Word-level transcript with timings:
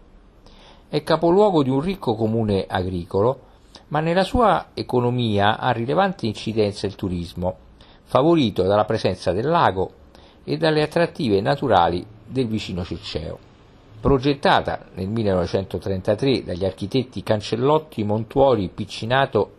È 0.89 1.03
capoluogo 1.03 1.63
di 1.63 1.69
un 1.69 1.81
ricco 1.81 2.15
comune 2.15 2.65
agricolo, 2.65 3.41
ma 3.89 3.99
nella 3.99 4.23
sua 4.23 4.67
economia 4.73 5.59
ha 5.59 5.71
rilevante 5.71 6.27
incidenza 6.27 6.87
il 6.87 6.95
turismo, 6.95 7.57
favorito 8.03 8.63
dalla 8.63 8.85
presenza 8.85 9.33
del 9.33 9.47
lago 9.47 9.91
e 10.45 10.55
dalle 10.55 10.81
attrattive 10.81 11.41
naturali 11.41 12.05
del 12.25 12.47
vicino 12.47 12.85
Circeo. 12.85 13.37
Progettata 13.99 14.85
nel 14.93 15.09
1933 15.09 16.45
dagli 16.45 16.63
architetti 16.63 17.21
Cancellotti, 17.21 18.05
Montuori, 18.05 18.69
Piccinato 18.69 19.55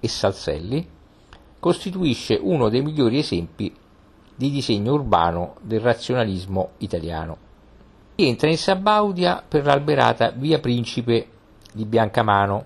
e 0.00 0.08
Salselli, 0.08 0.88
costituisce 1.60 2.38
uno 2.40 2.70
dei 2.70 2.80
migliori 2.80 3.18
esempi 3.18 3.70
di 4.34 4.50
disegno 4.50 4.94
urbano 4.94 5.56
del 5.60 5.80
razionalismo 5.80 6.70
italiano. 6.78 7.41
Entra 8.14 8.48
in 8.48 8.58
Sabaudia 8.58 9.42
per 9.46 9.64
l'alberata 9.64 10.30
via 10.30 10.60
Principe 10.60 11.28
di 11.72 11.86
Biancamano, 11.86 12.64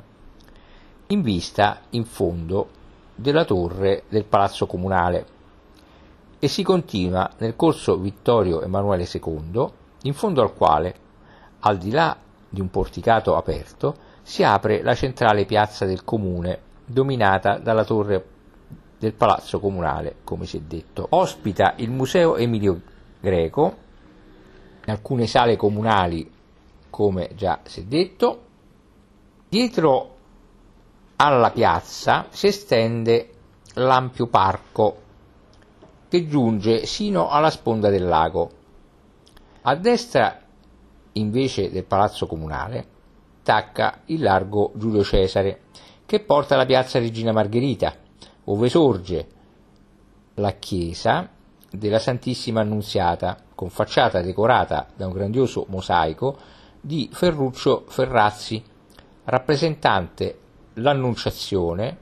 in 1.08 1.22
vista, 1.22 1.82
in 1.90 2.04
fondo, 2.04 2.68
della 3.14 3.44
torre 3.44 4.02
del 4.08 4.24
Palazzo 4.24 4.66
Comunale 4.66 5.34
e 6.38 6.48
si 6.48 6.62
continua 6.62 7.30
nel 7.38 7.56
corso 7.56 7.96
Vittorio 7.96 8.60
Emanuele 8.60 9.08
II, 9.10 9.66
in 10.02 10.14
fondo 10.14 10.42
al 10.42 10.52
quale, 10.52 10.94
al 11.60 11.78
di 11.78 11.90
là 11.90 12.16
di 12.48 12.60
un 12.60 12.68
porticato 12.68 13.36
aperto, 13.36 13.96
si 14.22 14.42
apre 14.42 14.82
la 14.82 14.94
centrale 14.94 15.44
piazza 15.44 15.86
del 15.86 16.04
comune 16.04 16.58
dominata 16.84 17.58
dalla 17.58 17.84
torre 17.84 18.24
del 18.98 19.12
palazzo 19.14 19.60
comunale, 19.60 20.16
come 20.24 20.44
si 20.46 20.56
è 20.56 20.60
detto. 20.60 21.06
Ospita 21.10 21.74
il 21.76 21.90
Museo 21.90 22.36
Emilio 22.36 22.80
Greco, 23.20 23.84
in 24.86 24.92
alcune 24.92 25.26
sale 25.26 25.56
comunali, 25.56 26.30
come 26.90 27.30
già 27.34 27.60
si 27.64 27.80
è 27.80 27.84
detto. 27.84 28.44
Dietro 29.48 30.14
alla 31.16 31.50
piazza 31.50 32.26
si 32.30 32.46
estende 32.46 33.30
l'ampio 33.74 34.28
parco 34.28 35.02
che 36.08 36.28
giunge 36.28 36.86
sino 36.86 37.28
alla 37.28 37.50
sponda 37.50 37.90
del 37.90 38.06
lago. 38.06 38.50
A 39.62 39.74
destra, 39.74 40.40
invece 41.12 41.70
del 41.70 41.84
palazzo 41.84 42.26
comunale, 42.26 42.86
tacca 43.42 44.02
il 44.06 44.22
largo 44.22 44.72
Giulio 44.76 45.02
Cesare, 45.02 45.62
che 46.06 46.20
porta 46.20 46.54
alla 46.54 46.66
piazza 46.66 47.00
Regina 47.00 47.32
Margherita, 47.32 47.92
dove 48.44 48.68
sorge 48.68 49.28
la 50.34 50.52
chiesa 50.52 51.28
della 51.70 51.98
Santissima 51.98 52.60
Annunziata, 52.60 53.36
con 53.54 53.70
facciata 53.70 54.20
decorata 54.20 54.88
da 54.94 55.06
un 55.06 55.12
grandioso 55.12 55.66
mosaico 55.68 56.36
di 56.80 57.08
Ferruccio 57.12 57.84
Ferrazzi, 57.88 58.62
rappresentante 59.24 60.38
l'Annunciazione, 60.74 61.98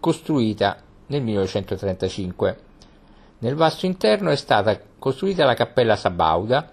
costruita 0.00 0.76
nel 1.06 1.22
1935. 1.22 2.58
Nel 3.38 3.54
vasto 3.54 3.86
interno 3.86 4.30
è 4.30 4.36
stata 4.36 4.80
costruita 4.98 5.44
la 5.44 5.54
cappella 5.54 5.96
Sabauda, 5.96 6.70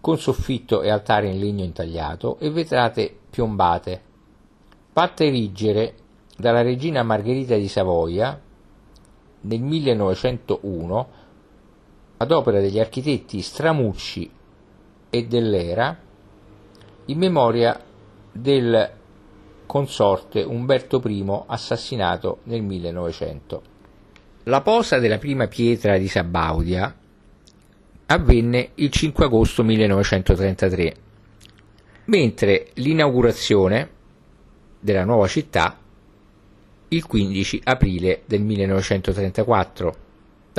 con 0.00 0.18
soffitto 0.18 0.82
e 0.82 0.90
altare 0.90 1.28
in 1.28 1.38
legno 1.38 1.62
intagliato 1.62 2.38
e 2.38 2.50
vetrate 2.50 3.14
piombate 3.28 4.08
fatta 4.92 5.24
erigere 5.24 5.94
dalla 6.36 6.62
regina 6.62 7.02
Margherita 7.02 7.54
di 7.54 7.68
Savoia 7.68 8.38
nel 9.42 9.60
1901 9.60 11.08
ad 12.22 12.32
opera 12.32 12.60
degli 12.60 12.78
architetti 12.78 13.40
Stramucci 13.40 14.30
e 15.08 15.26
Dell'Era 15.26 15.98
in 17.06 17.18
memoria 17.18 17.82
del 18.30 18.90
consorte 19.64 20.42
Umberto 20.42 21.00
I 21.02 21.24
assassinato 21.46 22.40
nel 22.44 22.62
1900. 22.62 23.62
La 24.44 24.60
posa 24.60 24.98
della 24.98 25.16
prima 25.16 25.46
pietra 25.46 25.96
di 25.96 26.08
Sabaudia 26.08 26.94
avvenne 28.06 28.70
il 28.74 28.90
5 28.90 29.24
agosto 29.24 29.62
1933, 29.62 30.94
mentre 32.04 32.68
l'inaugurazione 32.74 33.90
della 34.78 35.04
nuova 35.04 35.26
città 35.26 35.78
il 36.88 37.06
15 37.06 37.60
aprile 37.64 38.22
del 38.26 38.42
1934 38.42 40.08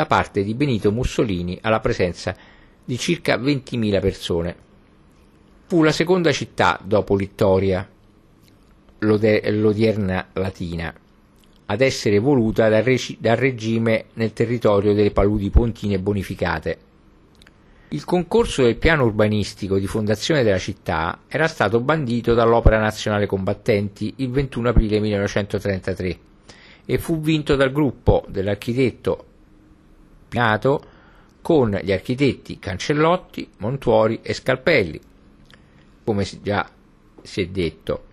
da 0.02 0.08
parte 0.08 0.44
di 0.44 0.56
Benito 0.56 0.92
Mussolini 0.92 1.60
alla 1.62 1.80
presenza 1.80 2.36
di 2.84 2.98
circa 2.98 3.38
20.000 3.38 4.00
persone. 4.02 4.56
Fu 5.68 5.84
la 5.84 5.92
seconda 5.92 6.32
città 6.32 6.80
dopo 6.84 7.16
Littoria, 7.16 7.88
l'odierna 9.00 10.30
Latina, 10.34 10.92
ad 11.68 11.82
essere 11.82 12.18
voluta 12.18 12.68
dal, 12.68 12.82
reg- 12.82 13.18
dal 13.20 13.38
regime 13.38 14.06
nel 14.14 14.34
territorio 14.34 14.94
delle 14.94 15.12
paludi 15.12 15.50
pontine 15.50 16.00
bonificate 16.00 16.90
il 17.94 18.06
concorso 18.06 18.64
del 18.64 18.78
piano 18.78 19.04
urbanistico 19.04 19.78
di 19.78 19.86
fondazione 19.86 20.44
della 20.44 20.58
città 20.58 21.24
era 21.28 21.46
stato 21.50 21.82
bandito 21.82 22.34
dall'Opera 22.34 22.80
Nazionale 22.80 23.26
Combattenti 23.26 24.14
il 24.18 24.32
21 24.32 24.70
aprile 24.70 25.02
1933 25.02 26.20
e 26.86 26.98
fu 26.98 27.20
vinto 27.20 27.58
dal 27.58 27.74
gruppo 27.74 28.24
dell'architetto 28.30 29.26
nato 30.32 30.84
con 31.42 31.78
gli 31.82 31.92
architetti 31.92 32.60
Cancellotti, 32.60 33.50
Montuori 33.58 34.20
e 34.22 34.34
Scalpelli, 34.34 35.00
come 36.04 36.28
già 36.42 36.70
si 37.22 37.42
è 37.42 37.48
detto, 37.48 38.06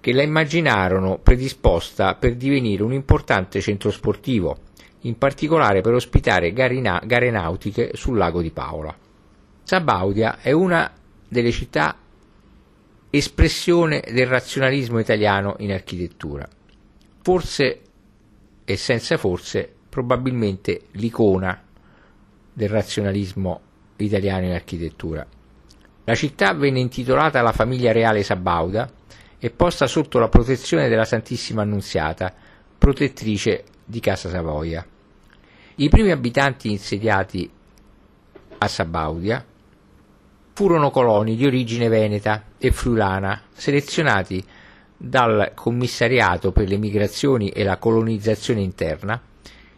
che 0.00 0.12
la 0.12 0.22
immaginarono 0.22 1.18
predisposta 1.18 2.14
per 2.14 2.34
divenire 2.36 2.82
un 2.82 2.92
importante 2.92 3.60
centro 3.60 3.90
sportivo, 3.90 4.58
in 5.00 5.18
particolare 5.18 5.80
per 5.80 5.94
ospitare 5.94 6.52
gare 6.52 7.30
nautiche 7.30 7.90
sul 7.94 8.16
lago 8.16 8.40
di 8.40 8.50
Paola. 8.50 8.96
Sabaudia 9.62 10.38
è 10.40 10.52
una 10.52 10.92
delle 11.28 11.50
città 11.50 11.96
espressione 13.10 14.02
del 14.10 14.26
razionalismo 14.26 14.98
italiano 14.98 15.56
in 15.58 15.72
architettura. 15.72 16.48
Forse, 17.22 17.80
e 18.64 18.76
senza 18.76 19.16
forse, 19.16 19.74
probabilmente 19.92 20.84
l'icona 20.92 21.62
del 22.50 22.68
razionalismo 22.70 23.60
italiano 23.96 24.46
in 24.46 24.52
architettura. 24.52 25.26
La 26.04 26.14
città 26.14 26.54
venne 26.54 26.80
intitolata 26.80 27.40
alla 27.40 27.52
famiglia 27.52 27.92
reale 27.92 28.22
Sabauda 28.22 28.90
e 29.38 29.50
posta 29.50 29.86
sotto 29.86 30.18
la 30.18 30.30
protezione 30.30 30.88
della 30.88 31.04
Santissima 31.04 31.60
Annunziata, 31.60 32.32
protettrice 32.78 33.64
di 33.84 34.00
Casa 34.00 34.30
Savoia. 34.30 34.82
I 35.74 35.88
primi 35.90 36.10
abitanti 36.10 36.70
insediati 36.70 37.50
a 38.56 38.68
Sabaudia 38.68 39.44
furono 40.54 40.90
coloni 40.90 41.36
di 41.36 41.44
origine 41.44 41.88
veneta 41.88 42.44
e 42.56 42.72
friulana, 42.72 43.42
selezionati 43.52 44.42
dal 44.96 45.52
Commissariato 45.54 46.50
per 46.50 46.66
le 46.66 46.78
migrazioni 46.78 47.50
e 47.50 47.62
la 47.62 47.76
colonizzazione 47.76 48.62
interna 48.62 49.20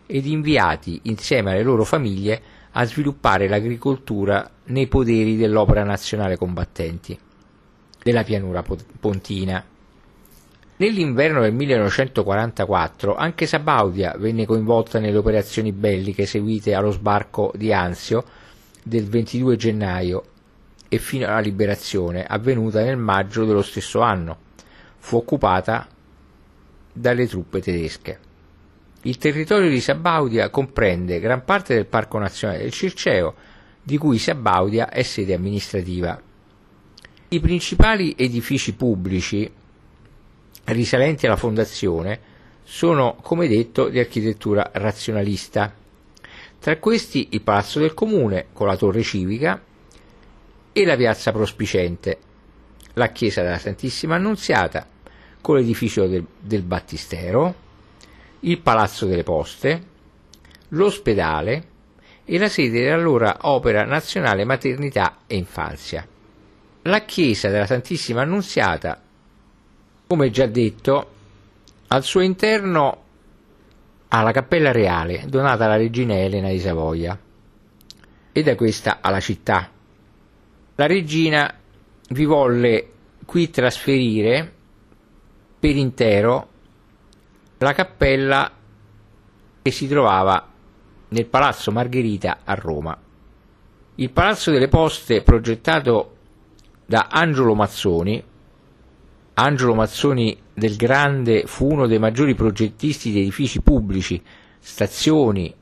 ed 0.07 0.27
inviati 0.27 1.01
insieme 1.05 1.53
alle 1.53 1.63
loro 1.63 1.85
famiglie 1.85 2.41
a 2.73 2.85
sviluppare 2.85 3.49
l'agricoltura 3.49 4.49
nei 4.65 4.87
poderi 4.87 5.37
dell'Opera 5.37 5.85
Nazionale 5.85 6.37
Combattenti 6.37 7.19
della 8.03 8.25
pianura 8.25 8.63
pontina. 9.01 9.65
Nell'inverno 10.77 11.41
del 11.41 11.55
1944 11.55 13.15
anche 13.15 13.47
Sabaudia 13.47 14.15
venne 14.19 14.45
coinvolta 14.45 14.99
nelle 14.99 15.17
operazioni 15.17 15.73
belliche 15.73 16.27
seguite 16.27 16.75
allo 16.75 16.91
sbarco 16.91 17.53
di 17.55 17.73
Anzio 17.73 18.25
del 18.83 19.07
22 19.07 19.57
gennaio 19.57 20.25
e 20.89 20.99
fino 20.99 21.27
alla 21.27 21.41
liberazione, 21.41 22.25
avvenuta 22.25 22.83
nel 22.83 22.97
maggio 22.97 23.45
dello 23.45 23.63
stesso 23.63 24.01
anno. 24.01 24.39
Fu 24.99 25.17
occupata 25.17 25.87
dalle 26.93 27.27
truppe 27.27 27.61
tedesche. 27.61 28.24
Il 29.07 29.19
territorio 29.19 29.69
di 29.69 29.83
Sabaudia 29.83 30.49
comprende 30.49 31.21
gran 31.21 31.45
parte 31.45 31.75
del 31.75 31.85
Parco 31.85 32.19
Nazionale 32.19 32.63
del 32.63 32.73
Circeo, 32.73 33.35
di 33.83 33.99
cui 33.99 34.17
Sabaudia 34.17 34.89
è 34.89 35.03
sede 35.03 35.35
amministrativa. 35.35 36.19
I 37.29 37.41
principali 37.41 38.15
edifici 38.17 38.73
pubblici 38.73 39.51
risalenti 40.65 41.27
alla 41.27 41.37
fondazione 41.37 42.19
sono, 42.63 43.17
come 43.21 43.47
detto, 43.47 43.91
di 43.91 43.99
architettura 43.99 44.71
razionalista. 44.73 45.75
Tra 46.59 46.79
questi 46.79 47.29
il 47.33 47.43
Palazzo 47.43 47.81
del 47.81 47.93
Comune, 47.93 48.47
con 48.55 48.67
la 48.67 48.77
torre 48.79 49.03
civica, 49.03 49.63
e 50.73 50.85
la 50.87 50.97
piazza 50.97 51.31
prospicente, 51.31 52.19
la 52.95 53.13
chiesa 53.13 53.43
della 53.43 53.59
Santissima 53.59 54.15
Annunziata, 54.15 54.89
con 55.43 55.57
l'edificio 55.57 56.07
del, 56.07 56.25
del 56.41 56.63
Battistero, 56.63 57.64
il 58.45 58.61
Palazzo 58.61 59.07
delle 59.07 59.23
Poste, 59.23 59.83
l'ospedale 60.69 61.69
e 62.25 62.39
la 62.39 62.49
sede 62.49 62.83
dell'allora 62.83 63.39
Opera 63.43 63.85
Nazionale 63.85 64.45
Maternità 64.45 65.19
e 65.27 65.37
Infanzia. 65.37 66.07
La 66.83 67.01
chiesa 67.03 67.49
della 67.49 67.67
Santissima 67.67 68.23
Annunziata, 68.23 69.01
come 70.07 70.31
già 70.31 70.47
detto, 70.47 71.11
al 71.89 72.03
suo 72.03 72.21
interno 72.21 73.03
ha 74.09 74.23
la 74.23 74.33
cappella 74.33 74.73
reale 74.73 75.25
donata 75.27 75.65
alla 75.65 75.77
regina 75.77 76.15
Elena 76.15 76.49
di 76.49 76.61
Savoia 76.61 77.19
e 78.33 78.43
da 78.43 78.55
questa 78.55 78.99
alla 79.01 79.21
città 79.21 79.71
la 80.77 80.87
regina 80.87 81.53
vi 82.11 82.25
volle 82.25 82.91
qui 83.25 83.49
trasferire 83.51 84.53
per 85.59 85.77
intero 85.77 86.49
la 87.59 87.73
cappella 87.73 88.51
che 89.63 89.71
si 89.71 89.89
trovava 89.89 90.51
nel 91.09 91.27
Palazzo 91.27 91.71
Margherita 91.71 92.39
a 92.45 92.55
Roma. 92.55 92.99
Il 93.97 94.11
Palazzo 94.11 94.51
delle 94.51 94.69
Poste, 94.69 95.23
progettato 95.23 96.17
da 96.85 97.09
Angelo 97.11 97.55
Mazzoni, 97.55 98.23
Angelo 99.35 99.75
Mazzoni 99.75 100.37
del 100.53 100.77
Grande 100.77 101.45
fu 101.47 101.73
uno 101.73 101.87
dei 101.87 101.99
maggiori 101.99 102.35
progettisti 102.35 103.11
di 103.11 103.21
edifici 103.21 103.63
pubblici, 103.63 104.23
stazioni 104.59 105.53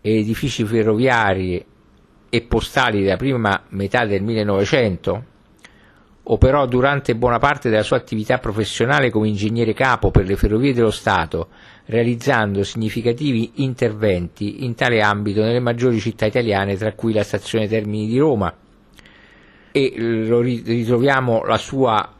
e 0.00 0.18
edifici 0.18 0.64
ferroviari 0.64 1.64
e 2.28 2.42
postali 2.42 3.02
della 3.02 3.16
prima 3.16 3.64
metà 3.70 4.06
del 4.06 4.22
1900, 4.22 5.24
operò 6.32 6.66
durante 6.66 7.16
buona 7.16 7.38
parte 7.38 7.70
della 7.70 7.82
sua 7.82 7.96
attività 7.96 8.38
professionale 8.38 9.10
come 9.10 9.28
ingegnere 9.28 9.74
capo 9.74 10.10
per 10.10 10.26
le 10.26 10.36
ferrovie 10.36 10.72
dello 10.72 10.92
Stato, 10.92 11.48
realizzando 11.86 12.62
significativi 12.62 13.52
interventi 13.56 14.64
in 14.64 14.74
tale 14.76 15.00
ambito 15.00 15.42
nelle 15.42 15.58
maggiori 15.58 15.98
città 15.98 16.26
italiane, 16.26 16.76
tra 16.76 16.92
cui 16.92 17.12
la 17.12 17.24
stazione 17.24 17.66
Termini 17.66 18.06
di 18.06 18.18
Roma. 18.18 18.54
E 19.72 19.94
lo 19.96 20.40
ritroviamo 20.40 21.44
la 21.44 21.58
sua 21.58 22.12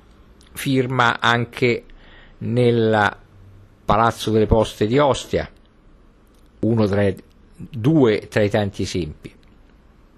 firma 0.52 1.20
anche 1.20 1.84
nel 2.38 3.16
Palazzo 3.84 4.30
delle 4.32 4.46
Poste 4.46 4.86
di 4.86 4.98
Ostia, 4.98 5.48
uno 6.60 6.86
tra, 6.86 7.08
due 7.54 8.26
tra 8.28 8.42
i 8.42 8.50
tanti 8.50 8.82
esempi. 8.82 9.34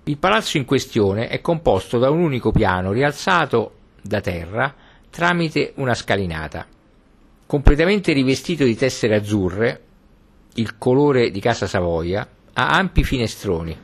Il 0.04 0.18
palazzo 0.18 0.56
in 0.56 0.64
questione 0.64 1.28
è 1.28 1.40
composto 1.42 1.98
da 1.98 2.10
un 2.10 2.20
unico 2.20 2.52
piano 2.52 2.90
rialzato 2.90 3.80
da 4.02 4.20
terra 4.20 4.74
tramite 5.08 5.72
una 5.76 5.94
scalinata. 5.94 6.66
Completamente 7.46 8.12
rivestito 8.12 8.64
di 8.64 8.76
tessere 8.76 9.16
azzurre, 9.16 9.82
il 10.54 10.76
colore 10.76 11.30
di 11.30 11.40
Casa 11.40 11.66
Savoia, 11.66 12.28
ha 12.54 12.68
ampi 12.68 13.04
finestroni, 13.04 13.76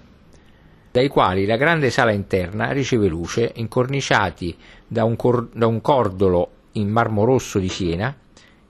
dai 0.91 1.09
quali 1.09 1.47
la 1.47 1.57
grande 1.57 1.91
sala 1.91 2.13
interna 2.13 2.73
riceve 2.73 3.09
luce, 3.09 3.53
incorniciati 3.57 4.57
da 4.87 5.05
un, 5.05 5.17
cor- 5.17 5.49
da 5.53 5.67
un 5.67 5.81
cordolo 5.81 6.51
in 6.73 6.89
marmo 6.89 7.25
rosso 7.25 7.59
di 7.59 7.69
Siena 7.69 8.17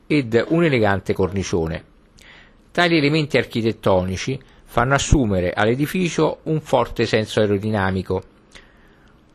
ed 0.07 0.45
un 0.49 0.65
elegante 0.65 1.15
cornicione. 1.15 1.85
Tali 2.71 2.99
elementi 2.99 3.39
architettonici 3.39 4.39
fanno 4.65 4.95
assumere 4.95 5.53
all'edificio 5.53 6.41
un 6.45 6.61
forte 6.61 7.07
senso 7.07 7.41
aerodinamico. 7.41 8.23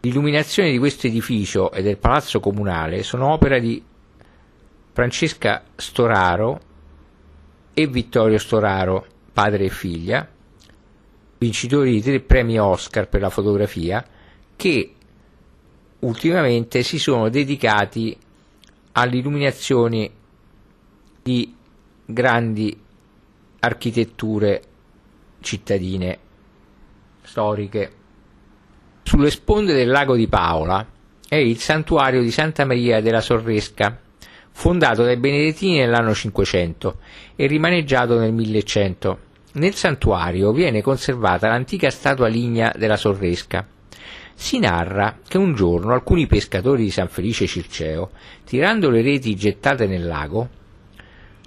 L'illuminazione 0.05 0.69
di 0.69 0.77
questo 0.79 1.07
edificio 1.07 1.71
e 1.71 1.81
del 1.81 1.97
palazzo 1.97 2.41
comunale 2.41 3.03
sono 3.03 3.31
opera 3.31 3.57
di 3.57 3.81
Francesca 4.91 5.63
Storaro 5.77 6.59
e 7.73 7.87
Vittorio 7.87 8.37
Storaro, 8.37 9.05
padre 9.31 9.63
e 9.63 9.69
figlia, 9.69 10.29
vincitori 11.37 11.93
di 11.93 12.01
tre 12.01 12.19
premi 12.19 12.59
Oscar 12.59 13.07
per 13.07 13.21
la 13.21 13.29
fotografia, 13.29 14.05
che 14.57 14.93
ultimamente 15.99 16.83
si 16.83 16.99
sono 16.99 17.29
dedicati 17.29 18.17
all'illuminazione 18.91 20.11
di 21.23 21.55
grandi 22.03 22.77
architetture 23.59 24.61
cittadine 25.39 26.19
storiche. 27.21 28.01
Sulle 29.13 29.29
sponde 29.29 29.75
del 29.75 29.89
lago 29.89 30.15
di 30.15 30.27
Paola 30.27 30.83
è 31.29 31.35
il 31.35 31.59
santuario 31.59 32.23
di 32.23 32.31
Santa 32.31 32.65
Maria 32.65 32.99
della 32.99 33.21
Sorresca, 33.21 33.95
fondato 34.49 35.03
dai 35.03 35.17
Benedettini 35.17 35.77
nell'anno 35.77 36.15
500 36.15 36.97
e 37.35 37.45
rimaneggiato 37.45 38.17
nel 38.17 38.33
1100. 38.33 39.19
Nel 39.51 39.75
santuario 39.75 40.51
viene 40.51 40.81
conservata 40.81 41.47
l'antica 41.47 41.91
statua 41.91 42.25
lignea 42.25 42.73
della 42.75 42.97
Sorresca. 42.97 43.67
Si 44.33 44.57
narra 44.57 45.19
che 45.27 45.37
un 45.37 45.53
giorno 45.53 45.93
alcuni 45.93 46.25
pescatori 46.25 46.81
di 46.81 46.89
San 46.89 47.07
Felice 47.07 47.45
Circeo, 47.45 48.09
tirando 48.43 48.89
le 48.89 49.03
reti 49.03 49.35
gettate 49.35 49.85
nel 49.85 50.07
lago, 50.07 50.49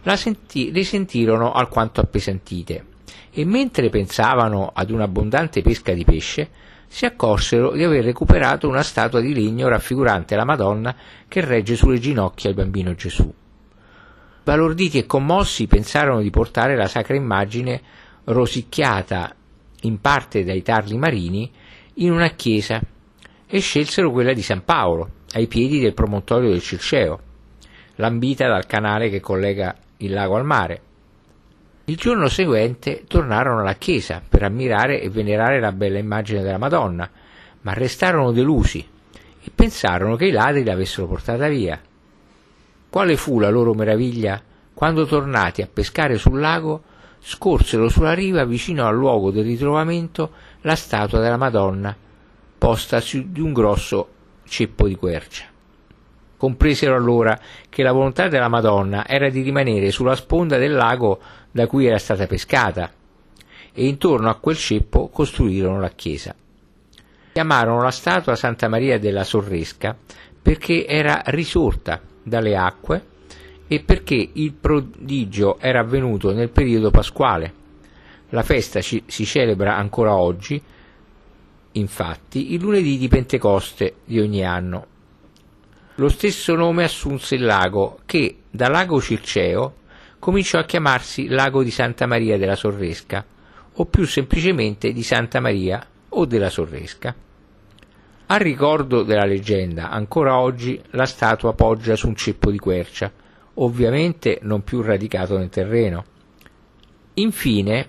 la 0.04 0.14
senti- 0.14 0.70
le 0.70 0.84
sentirono 0.84 1.50
alquanto 1.50 2.00
appesantite 2.00 2.84
e 3.32 3.44
mentre 3.44 3.88
pensavano 3.88 4.70
ad 4.72 4.90
un'abbondante 4.90 5.62
pesca 5.62 5.92
di 5.92 6.04
pesce, 6.04 6.48
si 6.86 7.04
accorsero 7.04 7.72
di 7.72 7.84
aver 7.84 8.04
recuperato 8.04 8.68
una 8.68 8.82
statua 8.82 9.20
di 9.20 9.34
legno 9.34 9.68
raffigurante 9.68 10.36
la 10.36 10.44
Madonna 10.44 10.94
che 11.28 11.40
regge 11.40 11.76
sulle 11.76 11.98
ginocchia 11.98 12.50
il 12.50 12.56
bambino 12.56 12.94
Gesù. 12.94 13.32
Balorditi 14.42 14.98
e 14.98 15.06
commossi 15.06 15.66
pensarono 15.66 16.20
di 16.20 16.30
portare 16.30 16.76
la 16.76 16.86
sacra 16.86 17.16
immagine 17.16 17.82
rosicchiata 18.24 19.34
in 19.82 20.00
parte 20.00 20.44
dai 20.44 20.62
tarli 20.62 20.96
marini 20.96 21.50
in 21.94 22.12
una 22.12 22.28
chiesa 22.30 22.80
e 23.46 23.60
scelsero 23.60 24.10
quella 24.10 24.32
di 24.32 24.42
San 24.42 24.64
Paolo. 24.64 25.10
ai 25.36 25.48
piedi 25.48 25.80
del 25.80 25.92
promontorio 25.92 26.48
del 26.48 26.62
Circeo, 26.62 27.20
lambita 27.96 28.48
dal 28.48 28.66
canale 28.66 29.10
che 29.10 29.20
collega 29.20 29.76
il 29.98 30.12
lago 30.12 30.36
al 30.36 30.44
mare. 30.44 30.80
Il 31.88 31.96
giorno 31.96 32.26
seguente 32.26 33.04
tornarono 33.06 33.60
alla 33.60 33.74
chiesa 33.74 34.20
per 34.28 34.42
ammirare 34.42 35.00
e 35.00 35.08
venerare 35.08 35.60
la 35.60 35.70
bella 35.70 35.98
immagine 35.98 36.42
della 36.42 36.58
Madonna, 36.58 37.08
ma 37.60 37.72
restarono 37.74 38.32
delusi 38.32 38.84
e 39.40 39.50
pensarono 39.54 40.16
che 40.16 40.26
i 40.26 40.32
ladri 40.32 40.64
l'avessero 40.64 41.06
portata 41.06 41.46
via. 41.46 41.80
Quale 42.90 43.16
fu 43.16 43.38
la 43.38 43.50
loro 43.50 43.72
meraviglia 43.72 44.42
quando 44.74 45.06
tornati 45.06 45.62
a 45.62 45.68
pescare 45.72 46.18
sul 46.18 46.40
lago 46.40 46.82
scorsero 47.20 47.88
sulla 47.88 48.14
riva 48.14 48.44
vicino 48.44 48.84
al 48.84 48.96
luogo 48.96 49.30
del 49.30 49.44
ritrovamento 49.44 50.32
la 50.62 50.74
statua 50.74 51.20
della 51.20 51.36
Madonna 51.36 51.96
posta 52.58 53.00
su 53.00 53.30
di 53.30 53.40
un 53.40 53.52
grosso 53.52 54.08
ceppo 54.44 54.88
di 54.88 54.96
quercia. 54.96 55.55
Compresero 56.36 56.94
allora 56.94 57.38
che 57.68 57.82
la 57.82 57.92
volontà 57.92 58.28
della 58.28 58.48
Madonna 58.48 59.06
era 59.06 59.28
di 59.28 59.40
rimanere 59.40 59.90
sulla 59.90 60.16
sponda 60.16 60.58
del 60.58 60.72
lago 60.72 61.18
da 61.50 61.66
cui 61.66 61.86
era 61.86 61.98
stata 61.98 62.26
pescata 62.26 62.90
e 63.72 63.86
intorno 63.86 64.28
a 64.28 64.36
quel 64.36 64.56
ceppo 64.56 65.08
costruirono 65.08 65.80
la 65.80 65.90
chiesa. 65.90 66.34
Chiamarono 67.32 67.82
la 67.82 67.90
statua 67.90 68.34
Santa 68.34 68.68
Maria 68.68 68.98
della 68.98 69.24
Sorresca 69.24 69.96
perché 70.40 70.86
era 70.86 71.22
risorta 71.26 72.00
dalle 72.22 72.56
acque 72.56 73.04
e 73.66 73.80
perché 73.80 74.30
il 74.32 74.52
prodigio 74.52 75.58
era 75.58 75.80
avvenuto 75.80 76.32
nel 76.32 76.50
periodo 76.50 76.90
pasquale. 76.90 77.52
La 78.30 78.42
festa 78.42 78.80
ci, 78.80 79.02
si 79.06 79.24
celebra 79.24 79.76
ancora 79.76 80.16
oggi, 80.16 80.60
infatti, 81.72 82.54
il 82.54 82.60
lunedì 82.60 82.96
di 82.96 83.08
Pentecoste 83.08 83.96
di 84.04 84.18
ogni 84.20 84.44
anno. 84.44 84.86
Lo 85.98 86.10
stesso 86.10 86.54
nome 86.54 86.84
assunse 86.84 87.36
il 87.36 87.44
lago 87.44 88.00
che, 88.04 88.40
da 88.50 88.68
lago 88.68 89.00
Circeo, 89.00 89.76
cominciò 90.18 90.58
a 90.58 90.64
chiamarsi 90.64 91.28
lago 91.28 91.62
di 91.62 91.70
Santa 91.70 92.04
Maria 92.06 92.36
della 92.36 92.54
Sorresca, 92.54 93.24
o 93.72 93.86
più 93.86 94.04
semplicemente 94.04 94.92
di 94.92 95.02
Santa 95.02 95.40
Maria 95.40 95.86
o 96.10 96.26
della 96.26 96.50
Sorresca. 96.50 97.14
A 98.26 98.36
ricordo 98.36 99.04
della 99.04 99.24
leggenda, 99.24 99.88
ancora 99.88 100.38
oggi 100.38 100.78
la 100.90 101.06
statua 101.06 101.54
poggia 101.54 101.96
su 101.96 102.08
un 102.08 102.16
ceppo 102.16 102.50
di 102.50 102.58
quercia, 102.58 103.10
ovviamente 103.54 104.38
non 104.42 104.64
più 104.64 104.82
radicato 104.82 105.38
nel 105.38 105.48
terreno. 105.48 106.04
Infine, 107.14 107.88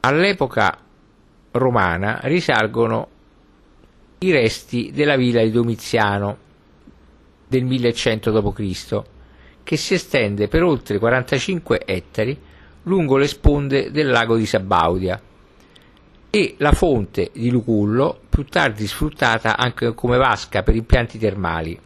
all'epoca 0.00 0.76
romana 1.52 2.18
risalgono 2.24 3.08
i 4.18 4.32
resti 4.32 4.90
della 4.92 5.16
villa 5.16 5.42
di 5.42 5.52
Domiziano 5.52 6.46
del 7.48 7.64
1100 7.64 8.40
d.C., 8.40 9.02
che 9.64 9.76
si 9.76 9.94
estende 9.94 10.48
per 10.48 10.62
oltre 10.62 10.98
45 10.98 11.82
ettari 11.84 12.38
lungo 12.84 13.16
le 13.16 13.26
sponde 13.26 13.90
del 13.90 14.08
lago 14.08 14.36
di 14.36 14.46
Sabaudia 14.46 15.20
e 16.30 16.54
la 16.58 16.72
fonte 16.72 17.30
di 17.32 17.50
Lucullo, 17.50 18.18
più 18.28 18.44
tardi 18.44 18.86
sfruttata 18.86 19.56
anche 19.56 19.94
come 19.94 20.18
vasca 20.18 20.62
per 20.62 20.74
impianti 20.74 21.18
termali. 21.18 21.78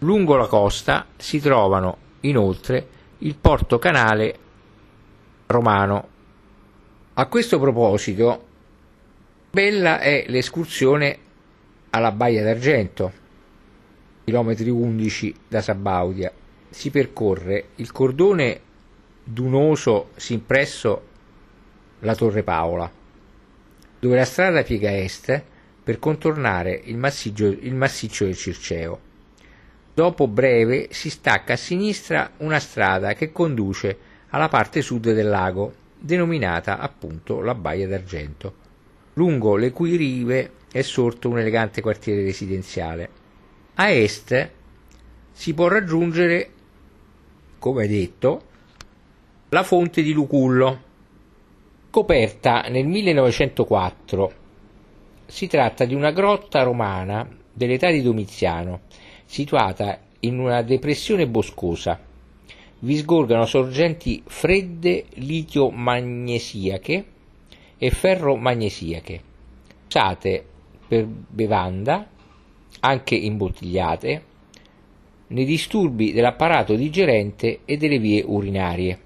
Lungo 0.00 0.36
la 0.36 0.46
costa 0.46 1.06
si 1.16 1.40
trovano 1.40 1.96
inoltre 2.20 2.86
il 3.18 3.36
porto 3.36 3.78
canale 3.78 4.38
romano. 5.46 6.08
A 7.14 7.26
questo 7.26 7.58
proposito, 7.58 8.44
bella 9.50 10.00
è 10.00 10.24
l'escursione 10.28 11.18
alla 11.90 12.12
Baia 12.12 12.42
d'Argento, 12.42 13.12
chilometri 14.26 14.68
11 14.68 15.34
da 15.46 15.60
Sabaudia. 15.62 16.32
Si 16.68 16.90
percorre 16.90 17.68
il 17.76 17.92
cordone 17.92 18.60
dunoso 19.22 20.10
sin 20.16 20.44
presso 20.44 21.02
la 22.00 22.16
Torre 22.16 22.42
Paola, 22.42 22.90
dove 24.00 24.16
la 24.16 24.24
strada 24.24 24.64
piega 24.64 24.90
est 24.96 25.42
per 25.80 26.00
contornare 26.00 26.80
il 26.86 26.96
massiccio, 26.96 27.46
il 27.46 27.74
massiccio 27.76 28.24
del 28.24 28.34
Circeo. 28.34 28.98
Dopo 29.94 30.26
breve 30.26 30.88
si 30.90 31.08
stacca 31.08 31.52
a 31.52 31.56
sinistra 31.56 32.32
una 32.38 32.58
strada 32.58 33.14
che 33.14 33.30
conduce 33.30 33.96
alla 34.30 34.48
parte 34.48 34.82
sud 34.82 35.12
del 35.12 35.28
lago, 35.28 35.72
denominata 35.96 36.78
appunto 36.80 37.40
la 37.42 37.54
Baia 37.54 37.86
d'Argento, 37.86 38.54
lungo 39.12 39.54
le 39.54 39.70
cui 39.70 39.94
rive 39.94 40.50
è 40.72 40.82
sorto 40.82 41.28
un 41.28 41.38
elegante 41.38 41.80
quartiere 41.80 42.24
residenziale. 42.24 43.25
A 43.78 43.90
est 43.90 44.50
si 45.32 45.52
può 45.52 45.68
raggiungere, 45.68 46.50
come 47.58 47.86
detto, 47.86 48.42
la 49.50 49.62
fonte 49.64 50.00
di 50.00 50.14
Lucullo, 50.14 50.80
coperta 51.90 52.62
nel 52.70 52.86
1904. 52.86 54.32
Si 55.26 55.46
tratta 55.46 55.84
di 55.84 55.94
una 55.94 56.10
grotta 56.10 56.62
romana 56.62 57.28
dell'età 57.52 57.90
di 57.90 58.00
Domiziano 58.00 58.80
situata 59.26 60.00
in 60.20 60.38
una 60.38 60.62
depressione 60.62 61.26
boscosa. 61.26 62.00
Vi 62.78 62.96
sgorgano 62.96 63.44
sorgenti 63.44 64.22
fredde 64.24 65.04
litio-magnesiache 65.16 67.04
e 67.76 67.90
ferro-magnesiache, 67.90 69.20
usate 69.86 70.46
per 70.88 71.04
bevanda, 71.04 72.14
anche 72.80 73.14
imbottigliate, 73.14 74.24
nei 75.28 75.44
disturbi 75.44 76.12
dell'apparato 76.12 76.74
digerente 76.74 77.60
e 77.64 77.76
delle 77.76 77.98
vie 77.98 78.22
urinarie. 78.24 79.00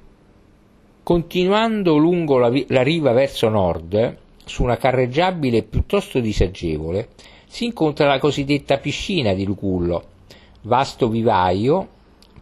Continuando 1.02 1.96
lungo 1.96 2.38
la, 2.38 2.50
vi- 2.50 2.66
la 2.68 2.82
riva 2.82 3.12
verso 3.12 3.48
nord, 3.48 4.18
su 4.44 4.62
una 4.62 4.76
carreggiabile 4.76 5.62
piuttosto 5.62 6.20
disagevole, 6.20 7.08
si 7.46 7.64
incontra 7.64 8.06
la 8.06 8.18
cosiddetta 8.18 8.78
piscina 8.78 9.32
di 9.32 9.44
Lucullo, 9.44 10.04
vasto 10.62 11.08
vivaio 11.08 11.88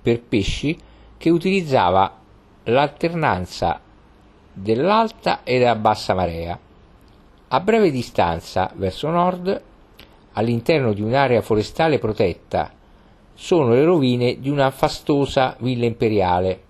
per 0.03 0.21
pesci 0.23 0.77
che 1.17 1.31
utilizzava 1.31 2.21
l'alternanza 2.65 3.81
dell'alta 4.53 5.43
e 5.45 5.59
della 5.59 5.77
bassa 5.77 6.15
marea. 6.15 6.59
A 7.49 7.61
breve 7.61 7.91
distanza, 7.91 8.71
verso 8.75 9.09
nord, 9.09 9.63
all'interno 10.39 10.93
di 10.93 11.03
un'area 11.03 11.43
forestale 11.43 11.99
protetta, 11.99 12.73
sono 13.35 13.73
le 13.73 13.85
rovine 13.85 14.39
di 14.39 14.49
una 14.49 14.71
fastosa 14.71 15.57
villa 15.59 15.85
imperiale, 15.85 16.63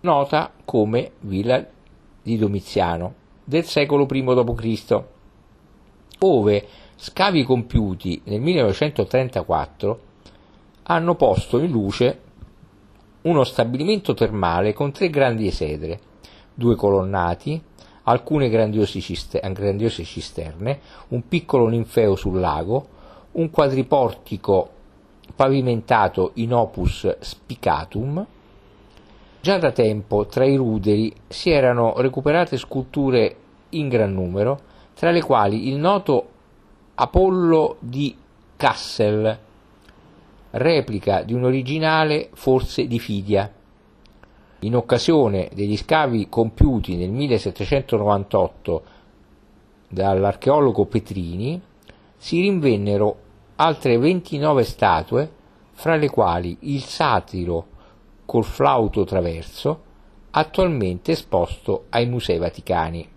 nota 0.00 0.52
come 0.64 1.12
Villa 1.20 1.66
di 2.22 2.38
Domiziano, 2.38 3.14
del 3.44 3.64
secolo 3.64 4.06
I 4.08 4.22
d.C., 4.22 5.02
ove 6.22 6.66
scavi 6.94 7.42
compiuti 7.44 8.20
nel 8.24 8.40
1934 8.40 10.00
hanno 10.84 11.14
posto 11.16 11.58
in 11.58 11.70
luce 11.70 12.20
uno 13.22 13.42
stabilimento 13.44 14.14
termale 14.14 14.72
con 14.72 14.92
tre 14.92 15.10
grandi 15.10 15.46
esedre, 15.46 15.98
due 16.54 16.76
colonnati, 16.76 17.60
alcune 18.04 18.48
grandiose, 18.48 19.00
cister- 19.00 19.52
grandiose 19.52 20.04
cisterne, 20.04 20.80
un 21.08 21.26
piccolo 21.28 21.68
ninfeo 21.68 22.16
sul 22.16 22.40
lago, 22.40 22.86
un 23.32 23.50
quadriportico 23.50 24.70
pavimentato 25.34 26.32
in 26.34 26.54
opus 26.54 27.16
spicatum. 27.18 28.26
Già 29.40 29.58
da 29.58 29.72
tempo 29.72 30.26
tra 30.26 30.44
i 30.44 30.56
ruderi 30.56 31.14
si 31.28 31.50
erano 31.50 31.94
recuperate 31.96 32.58
sculture 32.58 33.36
in 33.70 33.88
gran 33.88 34.12
numero, 34.12 34.60
tra 34.94 35.10
le 35.10 35.22
quali 35.22 35.68
il 35.68 35.76
noto 35.76 36.28
Apollo 36.94 37.76
di 37.78 38.14
Kassel, 38.56 39.38
replica 40.50 41.22
di 41.22 41.32
un 41.32 41.44
originale 41.44 42.28
forse 42.34 42.86
di 42.86 42.98
Fidia. 42.98 43.50
In 44.60 44.76
occasione 44.76 45.48
degli 45.54 45.76
scavi 45.76 46.28
compiuti 46.28 46.96
nel 46.96 47.10
1798 47.10 48.82
dall'archeologo 49.88 50.84
Petrini, 50.84 51.60
si 52.16 52.40
rinvennero 52.42 53.16
altre 53.56 53.96
29 53.96 54.64
statue, 54.64 55.30
fra 55.72 55.96
le 55.96 56.10
quali 56.10 56.58
il 56.60 56.82
satiro 56.82 57.66
col 58.26 58.44
flauto 58.44 59.04
traverso, 59.04 59.82
attualmente 60.32 61.12
esposto 61.12 61.86
ai 61.88 62.06
Musei 62.06 62.36
Vaticani. 62.36 63.08